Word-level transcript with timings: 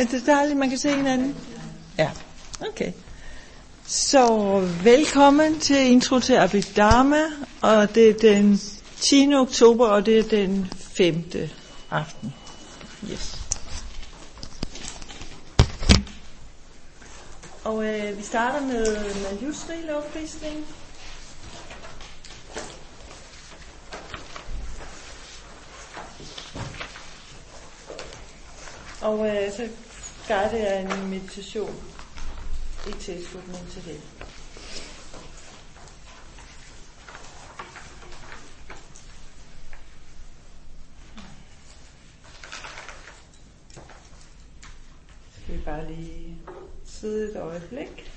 Er 0.00 0.04
det 0.04 0.26
dejligt, 0.26 0.58
man 0.58 0.68
kan 0.68 0.78
se 0.78 0.96
hinanden? 0.96 1.36
Ja, 1.98 2.10
okay. 2.68 2.92
Så 3.86 4.58
velkommen 4.82 5.60
til 5.60 5.76
Intro 5.76 6.18
til 6.18 6.32
Abhidharma, 6.32 7.22
og 7.62 7.94
det 7.94 8.08
er 8.08 8.14
den 8.14 8.60
10. 9.00 9.34
oktober, 9.34 9.86
og 9.86 10.06
det 10.06 10.18
er 10.18 10.22
den 10.22 10.72
5. 10.78 11.24
aften. 11.90 12.34
Yes. 13.10 13.38
Og 17.64 17.86
øh, 17.86 18.18
vi 18.18 18.22
starter 18.22 18.60
med 18.60 18.96
Maljusri 19.22 19.74
lovprisning. 19.88 20.66
Og 29.00 29.28
øh, 29.28 29.52
så 29.52 29.68
guider 30.30 30.56
jeg 30.56 30.82
en 30.82 31.10
meditation 31.10 31.74
i 32.88 32.92
tilslutning 33.00 33.68
til 33.68 33.84
det. 33.84 34.00
Skal 45.42 45.58
vi 45.58 45.62
bare 45.64 45.86
lige 45.92 46.38
sidde 46.84 47.30
et 47.30 47.36
øjeblik. 47.36 48.12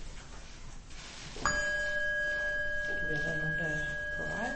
Skal 2.83 3.09
vi 3.09 3.15
have 3.15 3.37
nogen, 3.37 3.59
der 3.59 3.65
er 3.65 3.85
på 4.17 4.23
vej. 4.23 4.49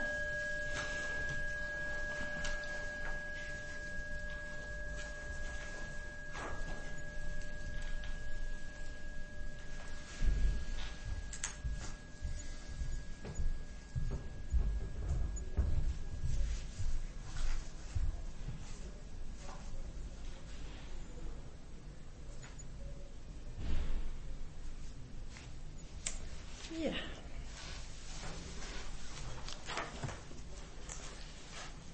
Ja. 26.84 26.94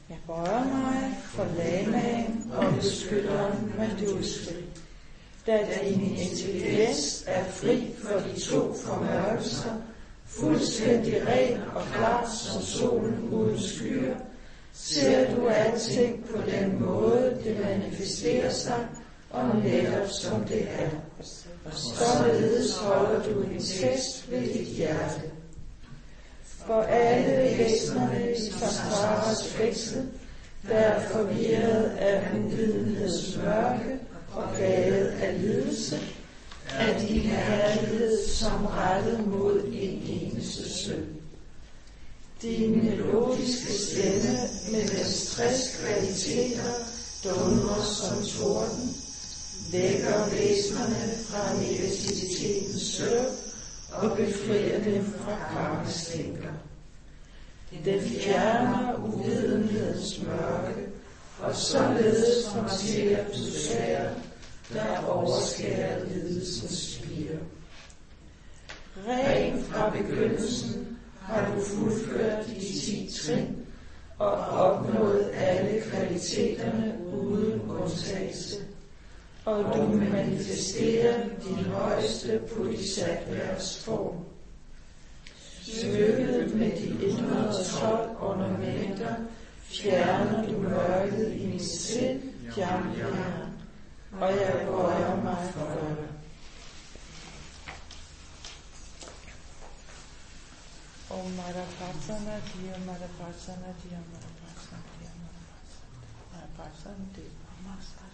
Jeg 0.09 0.17
bøjer 0.27 0.63
mig 0.63 1.17
for 1.23 1.43
lamaen 1.57 2.51
og 2.51 2.83
ønske. 4.23 4.55
Da 5.47 5.59
din 5.83 6.01
intelligens 6.01 7.23
er 7.27 7.43
fri 7.43 7.93
for 8.03 8.19
de 8.19 8.41
to 8.41 8.73
formørkelser, 8.73 9.73
fuldstændig 10.25 11.27
ren 11.27 11.61
og 11.75 11.81
klar 11.93 12.29
som 12.29 12.61
solen 12.61 13.29
uden 13.31 13.59
skyer, 13.59 14.15
ser 14.73 15.35
du 15.35 15.47
alting 15.47 16.25
på 16.25 16.37
den 16.51 16.85
måde, 16.85 17.37
det 17.43 17.59
manifesterer 17.59 18.51
sig, 18.51 18.87
og 19.29 19.55
netop 19.63 20.09
som 20.09 20.43
det 20.43 20.67
er. 20.79 20.89
Således 21.71 22.77
holder 22.77 23.23
du 23.23 23.41
en 23.41 23.61
fest 23.61 24.31
ved 24.31 24.41
dit 24.41 24.67
hjerte. 24.67 25.21
For 26.43 26.81
alle 26.81 27.57
væsenerne 27.57 28.31
i 28.31 28.51
Saharas 28.51 29.47
fængsel, 29.47 30.07
der 30.67 30.75
er 30.75 31.09
forvirret 31.09 31.83
af 31.97 32.31
uvidenheds 32.37 33.37
mørke 33.37 33.99
og 34.35 34.43
gavet 34.57 35.05
af 35.07 35.41
lidelse, 35.41 35.99
af 36.69 37.01
din 37.01 37.19
herlighed 37.19 38.27
som 38.27 38.65
rettet 38.65 39.27
mod 39.27 39.63
en 39.71 40.01
eneste 40.05 40.69
søn. 40.69 41.05
Din 42.41 42.85
melodiske 42.85 43.73
stemme 43.73 44.37
med 44.71 44.87
dens 44.87 45.25
tres 45.25 45.77
kvaliteter 45.79 46.73
dundrer 47.23 47.83
som 47.83 48.23
torden, 48.23 48.95
vækker 49.71 50.29
væsnerne 50.29 51.13
fra 51.25 51.61
negativitetens 51.61 52.81
søvn 52.81 53.35
og 53.91 54.17
befrier 54.17 54.83
dem 54.83 55.13
fra 55.13 55.37
karmestænker. 55.53 56.51
Den 57.85 58.01
fjerner 58.01 59.05
uvidenhedens 59.05 60.21
mørke, 60.23 60.75
og 61.39 61.55
således 61.55 62.47
håndterer 62.47 63.27
du 63.27 63.39
svært, 63.43 64.11
der 64.73 65.05
overskærer 65.07 66.05
lidelsens 66.05 66.93
spire. 66.93 67.37
Ren 69.07 69.63
fra 69.63 69.89
begyndelsen 69.89 70.97
har 71.21 71.55
du 71.55 71.61
fuldført 71.61 72.45
de 72.47 72.53
ti 72.59 73.11
trin 73.21 73.57
og 74.19 74.31
opnået 74.31 75.29
alle 75.33 75.81
kvaliteterne 75.81 76.95
uden 77.13 77.61
undtagelse 77.61 78.57
og 79.45 79.63
du 79.75 79.87
manifesterer 79.87 81.23
din 81.43 81.65
højeste 81.65 82.39
bodhisattva's 82.47 83.85
form. 83.85 84.15
Smykket 85.61 86.55
med 86.55 86.71
de 86.71 87.05
indre 87.07 87.53
tolv 87.53 88.09
ornamenter, 88.19 89.15
fjerner 89.61 90.47
du 90.47 90.57
mørket 90.57 91.33
i 91.33 91.45
mit 91.45 91.61
sind, 91.61 92.21
jam, 92.57 92.83
jam. 92.97 93.52
Fire 94.19 94.65
boil 94.69 95.17
my 95.25 95.33
throat. 95.51 96.09
Om 101.09 101.27
Maraparsana 101.37 102.35
Diya 102.49 102.77
Maraparsana 102.85 103.69
Diya 103.81 104.01
Maraparsana 104.13 104.85
Diya 104.97 105.13
Maraparsana 105.23 107.05
Diya 107.13 107.33
Maraparsana 107.65 108.13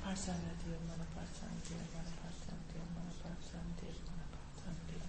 Maraparsana 0.00 0.50
Diya 0.60 0.78
Maraparsana 0.88 1.60
Diya 1.60 1.84
Maraparsana 2.00 2.56
Diya 2.68 2.84
Maraparsana 2.96 3.70
Diya 3.76 3.94
Maraparsana 4.08 4.80
Diya 4.88 5.04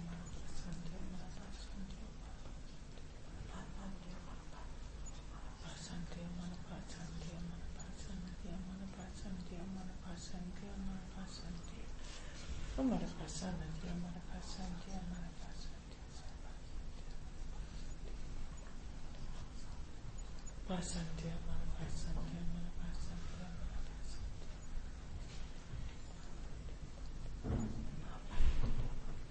Asante, 20.81 21.27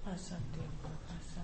asante, 0.07 0.61
asante. 1.11 1.40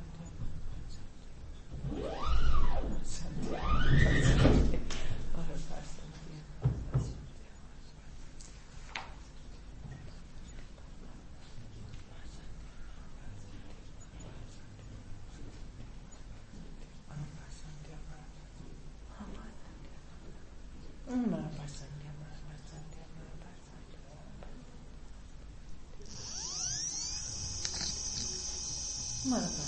Mother 29.29 29.66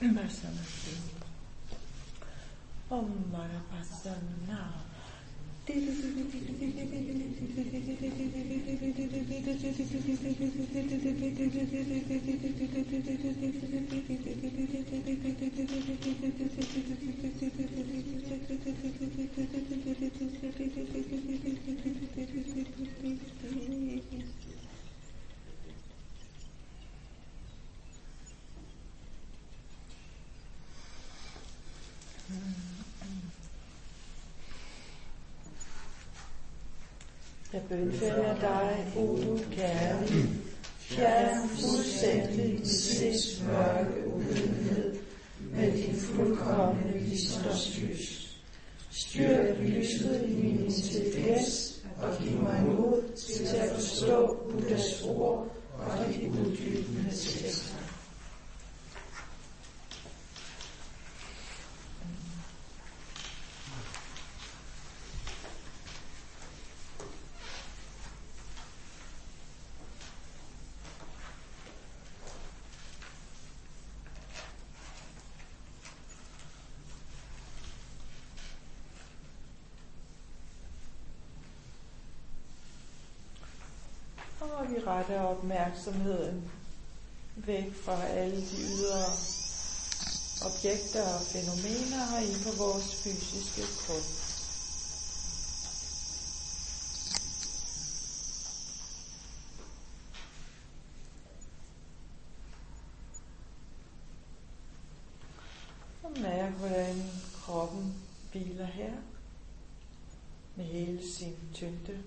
Başlamasın. 0.00 0.98
Onlara. 2.90 3.60
Bønfælder 37.70 38.40
dig, 38.40 38.92
o 38.96 39.16
du 39.16 39.38
kærlige, 39.52 40.28
fjern 40.78 41.48
fuldstændig 41.48 42.58
besidst 42.60 43.44
mørke 43.46 44.06
uvidenhed 44.06 44.96
med 45.52 45.72
din 45.72 45.94
fuldkommende 45.94 46.98
visdomslys. 46.98 48.36
Styrk 48.90 49.58
lyset 49.58 50.24
i 50.28 50.34
min 50.34 50.64
intelligens 50.64 51.82
og 52.02 52.08
giv 52.22 52.42
mig 52.42 52.62
mod 52.62 53.02
til 53.16 53.56
at 53.56 53.70
forstå 53.74 54.36
Buddhas 54.50 55.02
ord 55.02 55.46
og 55.78 56.14
de 56.14 56.30
uddybende 56.30 57.10
tekster. 57.10 57.79
Og 84.60 84.70
vi 84.70 84.78
retter 84.86 85.20
opmærksomheden 85.20 86.50
væk 87.36 87.74
fra 87.84 88.06
alle 88.06 88.36
de 88.36 88.56
ydre 88.56 89.04
objekter 90.44 91.14
og 91.14 91.20
fænomener 91.20 92.04
her 92.10 92.18
ind 92.18 92.44
på 92.44 92.62
vores 92.62 92.94
fysiske 93.02 93.62
krop. 93.80 94.08
Og 106.02 106.20
mærk, 106.22 106.52
hvordan 106.52 107.10
kroppen 107.34 107.94
hviler 108.32 108.66
her 108.66 108.92
med 110.56 110.64
hele 110.64 111.12
sin 111.12 111.36
tyngde. 111.54 112.02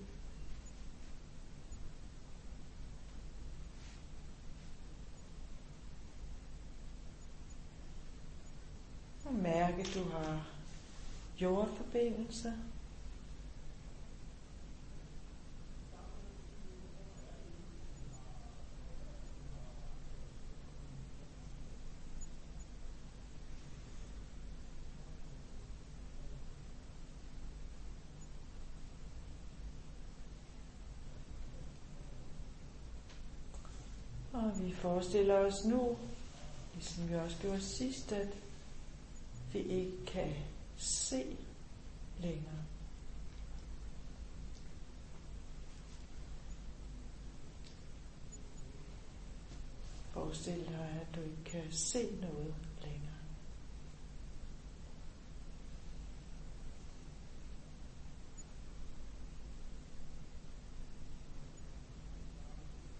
Og 9.26 9.34
mærke, 9.64 9.80
at 9.80 9.94
du 9.94 10.08
har 10.10 10.46
jordforbindelse. 11.40 12.52
Og 34.32 34.60
vi 34.60 34.74
forestiller 34.74 35.34
os 35.34 35.64
nu, 35.64 35.96
ligesom 36.74 37.08
vi 37.08 37.14
også 37.14 37.36
gjorde 37.42 37.60
sidst, 37.60 38.12
at 38.12 38.43
vi 39.54 39.58
ikke 39.58 40.06
kan 40.06 40.34
se 40.76 41.36
længere. 42.18 42.64
Forestil 50.12 50.66
dig, 50.66 50.98
at 51.00 51.16
du 51.16 51.20
ikke 51.20 51.44
kan 51.44 51.72
se 51.72 52.16
noget 52.20 52.54
længere. 52.82 53.14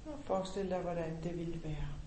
Og 0.07 0.25
forestil 0.25 0.71
dig, 0.71 0.81
hvordan 0.81 1.23
det 1.23 1.39
ville 1.39 1.65
være. 1.65 2.04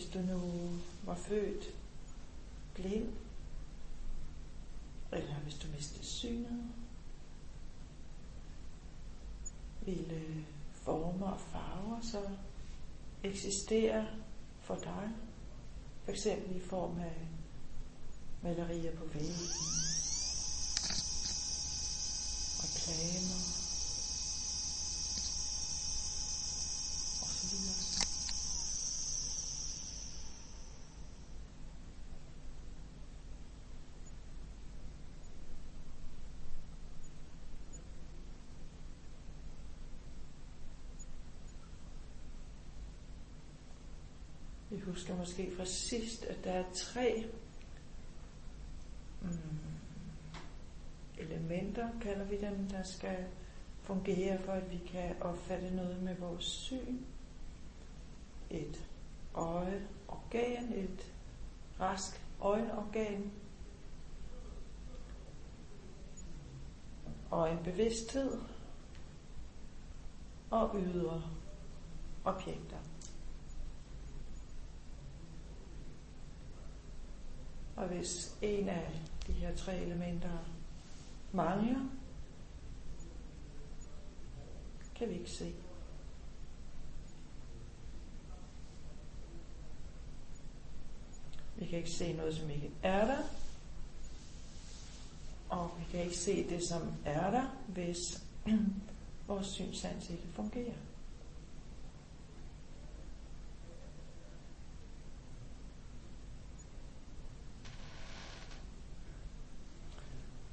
Hvis 0.00 0.10
du 0.10 0.18
nu 0.18 0.70
var 1.04 1.14
født 1.14 1.64
blind, 2.74 3.12
eller 5.12 5.34
hvis 5.34 5.54
du 5.54 5.66
mistede 5.76 6.04
synet, 6.04 6.64
ville 9.86 10.44
former 10.72 11.26
og 11.26 11.40
farver 11.40 12.00
så 12.02 12.28
eksistere 13.24 14.06
for 14.60 14.74
dig? 14.74 15.10
For 16.04 16.12
eksempel 16.12 16.56
i 16.56 16.60
form 16.60 17.00
af 17.00 17.28
malerier 18.42 18.96
på 18.96 19.04
væggen, 19.04 19.50
reklamer, 22.62 23.40
og 27.22 27.28
så 27.28 27.56
videre. 27.56 28.00
Vi 44.72 44.76
husker 44.90 45.16
måske 45.16 45.56
fra 45.56 45.64
sidst, 45.64 46.24
at 46.24 46.44
der 46.44 46.52
er 46.52 46.64
tre 46.74 47.24
mm, 49.22 49.28
elementer, 51.18 51.88
kalder 52.00 52.24
vi 52.24 52.40
dem, 52.40 52.68
der 52.70 52.82
skal 52.82 53.26
fungere 53.82 54.38
for, 54.38 54.52
at 54.52 54.72
vi 54.72 54.78
kan 54.92 55.16
opfatte 55.20 55.74
noget 55.74 56.02
med 56.02 56.16
vores 56.16 56.44
syn. 56.44 56.98
Et 58.50 58.86
øjeorgan, 59.34 60.72
et 60.72 61.12
rask 61.80 62.20
øjenorgan, 62.40 63.32
og 67.30 67.52
en 67.52 67.58
bevidsthed 67.64 68.38
og 70.50 70.76
ydre 70.80 71.22
objekter. 72.24 72.89
Og 77.80 77.88
hvis 77.88 78.36
en 78.42 78.68
af 78.68 78.90
de 79.26 79.32
her 79.32 79.56
tre 79.56 79.78
elementer 79.78 80.38
mangler, 81.32 81.80
kan 84.94 85.08
vi 85.08 85.14
ikke 85.14 85.30
se. 85.30 85.54
Vi 91.56 91.66
kan 91.66 91.78
ikke 91.78 91.90
se 91.90 92.12
noget, 92.12 92.36
som 92.36 92.50
ikke 92.50 92.70
er 92.82 93.06
der. 93.06 93.22
Og 95.48 95.70
vi 95.78 95.84
kan 95.90 96.00
ikke 96.00 96.16
se 96.16 96.48
det, 96.48 96.62
som 96.62 96.82
er 97.04 97.30
der, 97.30 97.64
hvis 97.68 98.24
vores 99.28 99.46
synsans 99.46 100.10
ikke 100.10 100.28
fungerer. 100.32 100.89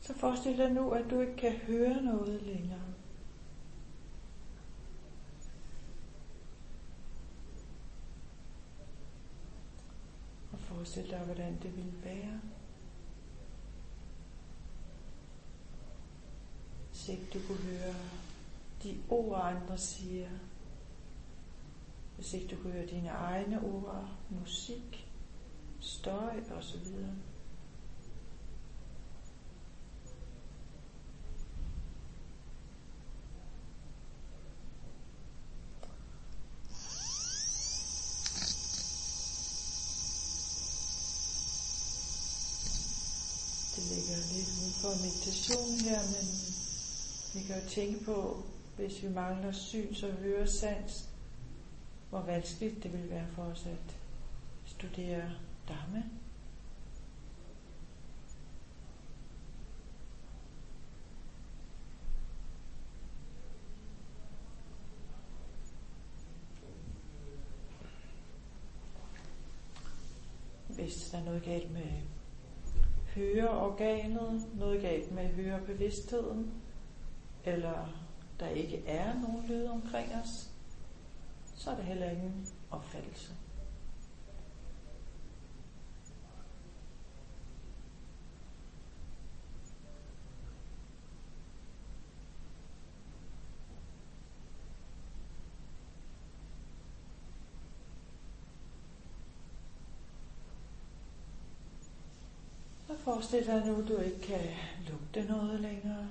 Så 0.07 0.13
forestil 0.13 0.57
dig 0.57 0.71
nu, 0.71 0.91
at 0.91 1.09
du 1.09 1.21
ikke 1.21 1.35
kan 1.35 1.51
høre 1.51 2.01
noget 2.01 2.41
længere. 2.41 2.93
Og 10.51 10.59
forestil 10.59 11.09
dig, 11.09 11.19
hvordan 11.19 11.59
det 11.61 11.75
ville 11.75 12.03
være. 12.03 12.41
Hvis 16.89 17.09
ikke 17.09 17.27
du 17.33 17.39
kunne 17.47 17.57
høre 17.57 17.95
de 18.83 18.97
ord, 19.09 19.41
andre 19.43 19.77
siger. 19.77 20.29
Hvis 22.15 22.33
ikke 22.33 22.55
du 22.55 22.61
kunne 22.61 22.73
høre 22.73 22.87
dine 22.87 23.09
egne 23.09 23.61
ord, 23.61 24.09
musik, 24.29 25.09
støj 25.79 26.41
osv. 26.57 26.87
Det 43.77 43.85
ligger 43.85 44.17
lidt 44.17 44.47
uden 44.61 44.73
for 44.81 44.95
meditation 44.95 45.79
her, 45.79 46.01
men 46.07 46.55
vi 47.33 47.43
kan 47.43 47.61
jo 47.63 47.69
tænke 47.69 48.03
på, 48.05 48.43
hvis 48.75 49.03
vi 49.03 49.09
mangler 49.09 49.51
syns- 49.51 50.03
og 50.03 50.11
høresans, 50.13 51.09
hvor 52.09 52.21
vanskeligt 52.21 52.83
det 52.83 52.93
vil 52.93 53.09
være 53.09 53.27
for 53.35 53.43
os 53.43 53.65
at 53.65 53.97
studere 54.65 55.31
Dharma. 55.67 56.03
Hvis 70.67 71.09
der 71.11 71.17
er 71.17 71.23
noget 71.23 71.43
galt 71.43 71.71
med 71.71 72.16
høreorganet, 73.17 74.47
noget 74.53 74.81
galt 74.81 75.11
med 75.11 75.27
hørebevidstheden, 75.27 76.51
eller 77.45 78.07
der 78.39 78.47
ikke 78.47 78.83
er 78.87 79.13
nogen 79.13 79.45
lyd 79.47 79.65
omkring 79.65 80.15
os, 80.23 80.51
så 81.55 81.71
er 81.71 81.75
der 81.75 81.83
heller 81.83 82.09
ingen 82.09 82.47
opfattelse. 82.71 83.31
Og 102.89 102.95
forestil 103.07 103.45
dig 103.45 103.65
nu, 103.65 103.81
at 103.81 103.87
du 103.87 103.97
ikke 103.97 104.21
kan 104.21 104.39
lugte 104.89 105.31
noget 105.31 105.59
længere. 105.59 106.07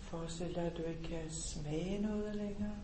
Forestil 0.00 0.54
dig, 0.54 0.64
at 0.64 0.76
du 0.76 0.82
ikke 0.82 1.02
kan 1.02 1.30
smage 1.30 2.02
noget 2.02 2.36
længere. 2.36 2.76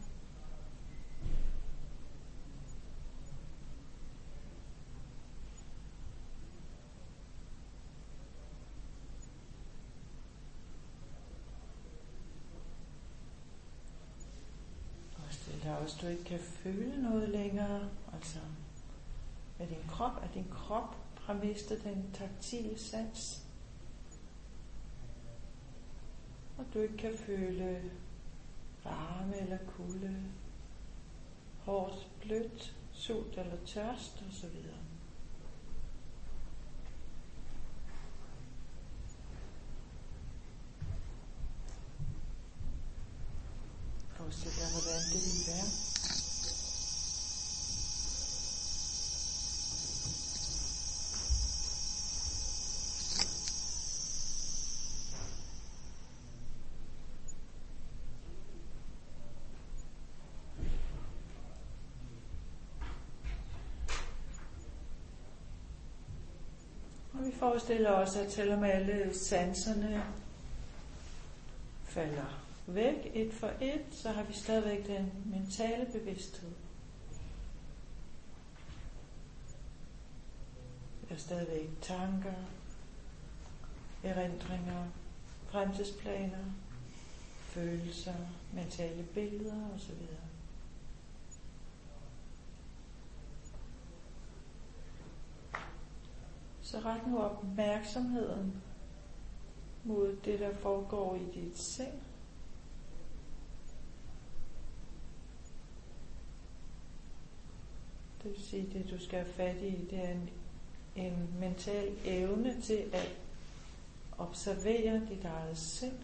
Forestil 15.13 15.63
dig 15.63 15.76
også, 15.87 15.97
at 15.97 16.03
du 16.03 16.09
ikke 16.09 16.25
kan 16.25 16.41
føle 16.41 17.03
noget 17.03 17.29
længere. 17.29 17.89
Altså 18.15 18.39
med 19.59 19.67
din 19.67 19.89
krop, 19.89 20.23
at 20.23 20.35
din 20.35 20.47
krop 20.51 20.97
har 21.21 21.35
mistet 21.35 21.85
den 21.85 22.11
taktile 22.13 22.79
sans. 22.79 23.47
Og 26.59 26.65
du 26.75 26.79
ikke 26.79 26.97
kan 26.97 27.15
føle 27.19 27.91
varme 28.85 29.41
eller 29.41 29.59
kulde, 29.77 30.17
hårdt, 31.65 32.11
blødt, 32.21 32.77
sult 32.93 33.39
eller 33.39 33.57
tørst 33.67 34.25
osv. 34.29 34.57
forestille 44.27 44.55
dig, 44.57 44.73
hvordan 44.73 45.01
det 45.13 45.23
ville 45.25 45.47
være. 45.47 45.67
Og 67.13 67.27
vi 67.27 67.33
forestiller 67.39 67.91
os, 67.91 68.17
at 68.17 68.33
selvom 68.33 68.65
alle 68.65 69.15
sanserne 69.15 70.05
falder 71.85 72.46
væk 72.67 73.11
et 73.15 73.33
for 73.33 73.53
et, 73.61 73.85
så 73.91 74.11
har 74.11 74.23
vi 74.23 74.33
stadigvæk 74.33 74.87
den 74.87 75.13
mentale 75.27 75.87
bevidsthed. 75.93 76.51
Der 81.09 81.15
er 81.15 81.19
stadigvæk 81.19 81.71
tanker, 81.83 82.35
erindringer, 84.05 84.87
fremtidsplaner, 85.47 86.45
følelser, 87.41 88.15
mentale 88.53 89.03
billeder 89.15 89.69
osv. 89.75 89.97
Så 96.63 96.79
ret 96.79 97.07
nu 97.07 97.19
opmærksomheden 97.19 98.63
mod 99.85 100.17
det, 100.25 100.41
der 100.41 100.55
foregår 100.55 101.17
i 101.17 101.41
dit 101.41 101.59
sind. 101.59 102.06
Det 108.27 108.35
vil 108.35 108.45
sige, 108.45 108.69
det 108.73 108.91
du 108.91 109.05
skal 109.05 109.19
have 109.19 109.33
fat 109.33 109.57
i, 109.63 109.87
det 109.91 109.99
er 110.05 110.11
en, 110.11 110.31
en 110.97 111.29
mental 111.41 111.93
evne 112.05 112.61
til 112.61 112.85
at 112.93 113.17
observere 114.19 115.01
dit 115.09 115.25
eget 115.25 115.59
sind. 115.59 115.99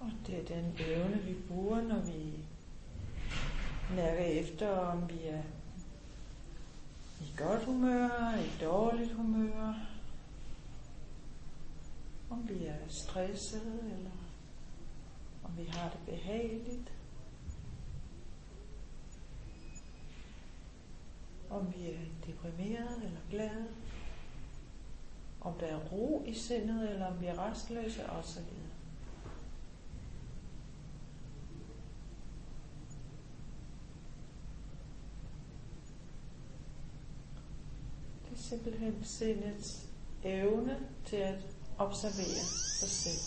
Og 0.00 0.10
det 0.26 0.38
er 0.38 0.44
den 0.44 0.74
evne, 0.78 1.22
vi 1.22 1.34
bruger, 1.48 1.80
når 1.82 2.00
vi 2.00 2.44
mærker 3.96 4.24
efter, 4.24 4.68
om 4.68 5.10
vi 5.10 5.26
er 5.26 5.42
i 7.20 7.32
godt 7.36 7.64
humør, 7.64 8.34
i 8.34 8.64
dårligt 8.64 9.12
humør, 9.12 9.74
om 12.30 12.48
vi 12.48 12.66
er 12.66 12.76
stressede, 12.88 13.80
eller 13.98 14.10
om 15.44 15.56
vi 15.58 15.64
har 15.64 15.88
det 15.90 16.00
behageligt, 16.06 16.92
om 21.50 21.74
vi 21.76 21.90
er 21.90 21.98
deprimerede 22.26 23.04
eller 23.04 23.20
glade, 23.30 23.68
om 25.40 25.54
der 25.60 25.66
er 25.66 25.78
ro 25.78 26.24
i 26.26 26.34
sindet, 26.34 26.90
eller 26.90 27.06
om 27.06 27.20
vi 27.20 27.26
er 27.26 27.50
restløse 27.50 28.10
osv. 28.10 28.42
simpelthen 38.50 39.04
sindets 39.04 39.88
evne 40.24 40.78
til 41.06 41.16
at 41.16 41.38
observere 41.78 42.44
sig 42.80 42.88
selv. 42.88 43.20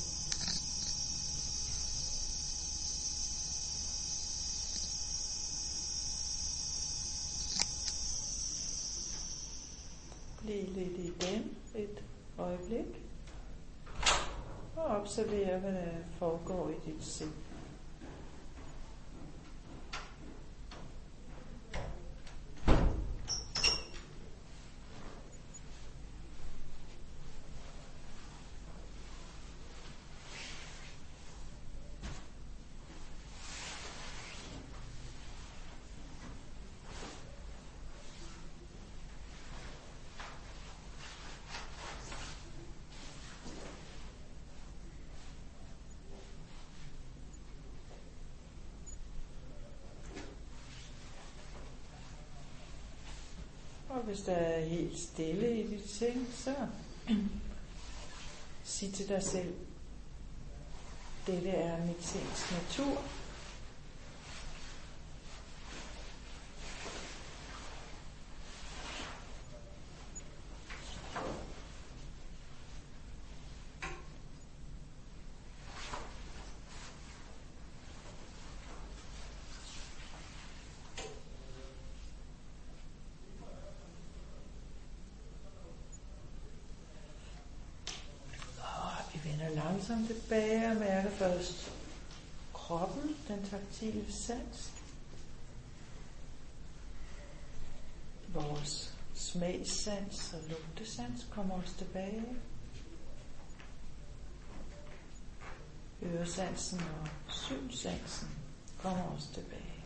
Bliv 10.42 10.74
lidt 10.76 10.98
igen 11.00 11.58
et 11.76 12.04
øjeblik 12.38 13.04
og 14.76 14.86
observer, 14.86 15.60
hvad 15.60 15.72
der 15.74 15.92
foregår 16.20 16.70
i 16.70 16.90
dit 16.92 17.04
sind. 17.04 17.53
Og 54.04 54.10
hvis 54.10 54.22
der 54.22 54.34
er 54.34 54.66
helt 54.66 55.00
stille 55.00 55.60
i 55.60 55.68
dit 55.68 55.90
sind, 55.90 56.26
så 56.34 56.56
sig 58.64 58.92
til 58.92 59.10
dig 59.10 59.24
selv, 59.24 59.54
dette 61.28 61.50
er 61.50 61.86
mit 61.86 62.06
sinds 62.06 62.52
natur. 62.52 63.02
Langsomt 89.90 90.08
tilbage 90.08 90.72
og 90.72 90.76
mærker 90.78 91.10
først 91.10 91.72
kroppen, 92.54 93.16
den 93.28 93.46
taktile 93.46 94.14
sans. 94.14 94.74
Vores 98.28 98.96
smagssans 99.14 100.34
og 100.34 100.40
lugtesans 100.50 101.28
kommer 101.32 101.56
også 101.56 101.78
tilbage. 101.78 102.26
Øresansen 106.04 106.80
og 106.80 107.08
synsansen 107.28 108.30
kommer 108.78 109.04
også 109.04 109.34
tilbage. 109.34 109.84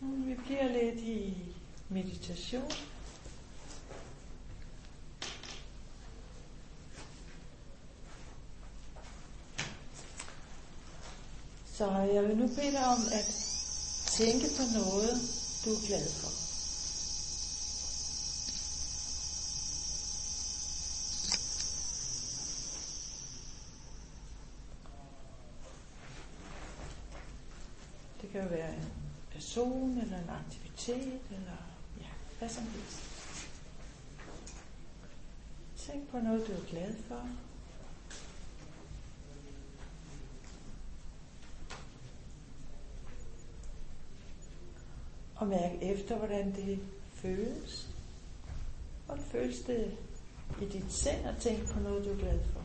Mm, 0.00 0.26
vi 0.28 0.34
bliver 0.34 0.68
lidt 0.68 0.98
i 0.98 1.36
meditation. 1.88 2.72
Så 11.78 11.90
jeg 11.90 12.22
vil 12.22 12.36
nu 12.36 12.46
bede 12.46 12.72
dig 12.72 12.86
om 12.86 12.98
at 13.12 13.34
tænke 14.06 14.46
på 14.56 14.62
noget, 14.74 15.10
du 15.64 15.70
er 15.70 15.86
glad 15.86 16.10
for. 16.10 16.28
Det 28.22 28.30
kan 28.30 28.42
jo 28.42 28.48
være 28.48 28.74
en 28.74 28.88
person, 29.32 29.98
eller 29.98 30.18
en 30.18 30.30
aktivitet, 30.30 31.20
eller 31.30 31.58
ja, 32.00 32.10
hvad 32.38 32.48
som 32.48 32.62
helst. 32.62 32.98
Tænk 35.76 36.08
på 36.08 36.18
noget, 36.18 36.46
du 36.46 36.52
er 36.52 36.66
glad 36.70 36.94
for. 37.08 37.28
Og 45.38 45.46
mærke 45.46 45.82
efter, 45.82 46.16
hvordan 46.16 46.54
det 46.54 46.78
føles. 47.12 47.88
Hvordan 49.06 49.24
føles 49.24 49.60
det 49.60 49.96
i 50.62 50.64
dit 50.64 50.92
sind 50.92 51.26
at 51.26 51.36
tænke 51.40 51.66
på 51.66 51.80
noget, 51.80 52.04
du 52.04 52.10
er 52.10 52.16
glad 52.16 52.40
for? 52.52 52.62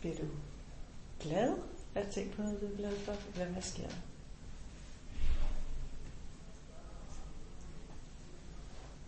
Bliver 0.00 0.16
du 0.16 0.26
glad 1.20 1.56
at 1.94 2.06
tænke 2.08 2.36
på 2.36 2.42
noget, 2.42 2.60
du 2.60 2.66
er 2.66 2.76
glad 2.76 2.96
for? 2.96 3.12
Hvad, 3.34 3.46
hvad 3.46 3.62
sker 3.62 3.88
der? 3.88 3.96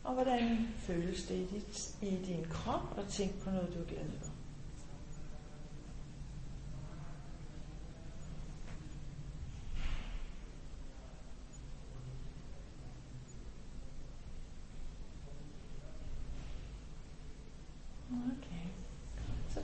Og 0.04 0.14
hvordan 0.14 0.68
føles 0.78 1.26
det 1.26 1.34
i, 1.34 1.46
dit, 1.54 1.96
i 2.02 2.24
din 2.24 2.46
krop 2.50 2.98
at 2.98 3.08
tænke 3.08 3.40
på 3.40 3.50
noget, 3.50 3.74
du 3.74 3.80
er 3.80 3.84
glad 3.84 4.10
for? 4.20 4.32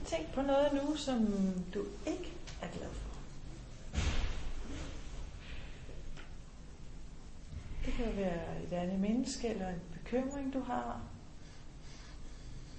tænk 0.09 0.33
på 0.33 0.38
noget 0.49 0.73
nu, 0.73 0.95
som 0.95 1.27
du 1.73 1.85
ikke 2.07 2.33
er 2.61 2.67
glad 2.67 2.89
for. 2.93 3.09
Det 7.85 7.93
kan 7.93 8.17
være 8.17 8.63
et 8.63 8.73
andet 8.73 8.99
menneske, 8.99 9.47
eller 9.47 9.69
en 9.69 9.81
bekymring, 9.93 10.53
du 10.53 10.59
har. 10.59 11.01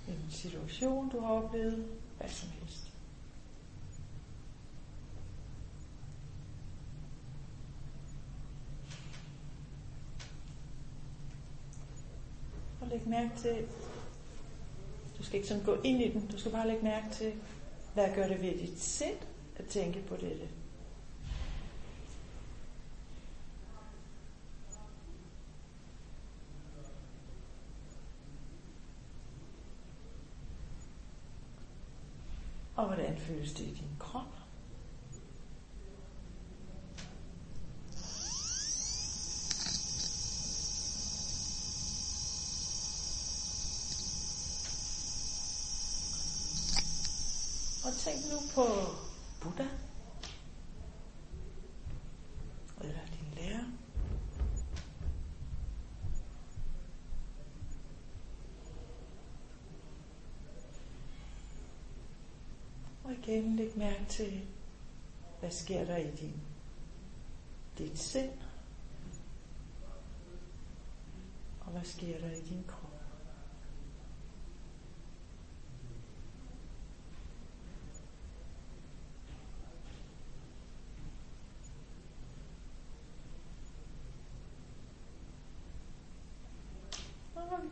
En 0.08 0.30
situation, 0.30 1.08
du 1.08 1.20
har 1.20 1.28
oplevet. 1.32 1.86
Hvad 2.18 2.28
som 2.30 2.48
helst. 2.50 2.92
Og 12.80 12.86
læg 12.88 13.08
mærke 13.08 13.30
til, 13.36 13.66
du 15.18 15.22
skal 15.24 15.36
ikke 15.36 15.48
sådan 15.48 15.64
gå 15.64 15.76
ind 15.84 16.02
i 16.02 16.12
den. 16.12 16.26
Du 16.26 16.38
skal 16.38 16.52
bare 16.52 16.66
lægge 16.68 16.82
mærke 16.84 17.06
til, 17.12 17.32
hvad 17.94 18.14
gør 18.14 18.28
det 18.28 18.42
ved 18.42 18.58
dit 18.58 18.80
sind 18.80 19.18
at 19.56 19.66
tænke 19.66 20.02
på 20.02 20.16
dette. 20.16 20.48
Og 32.76 32.86
hvordan 32.86 33.18
føles 33.18 33.52
det 33.52 33.64
i 33.64 33.74
din 33.74 33.96
krop? 33.98 34.49
Tænk 48.04 48.20
nu 48.32 48.38
på 48.54 48.64
Buddha. 49.40 49.68
Eller 52.80 53.06
din 53.06 53.34
lærer. 53.36 53.64
Og 63.04 63.12
igen 63.12 63.56
læg 63.56 63.78
mærke 63.78 64.04
til, 64.08 64.48
hvad 65.40 65.50
sker 65.50 65.84
der 65.84 65.96
i 65.96 66.10
din, 66.10 66.40
dit 67.78 67.98
sind? 67.98 68.32
Og 71.60 71.72
hvad 71.72 71.84
sker 71.84 72.18
der 72.18 72.30
i 72.30 72.40
din 72.40 72.64
krop? 72.68 72.89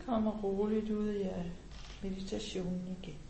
Kommer 0.09 0.31
roligt 0.31 0.91
ud 0.91 1.13
i 1.13 1.23
øh, 1.23 1.45
meditationen 2.03 2.97
igen. 3.03 3.28